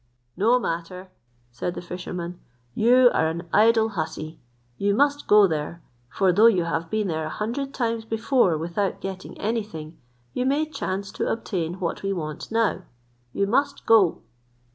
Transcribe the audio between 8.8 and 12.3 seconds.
getting any thing, you may chance to obtain what we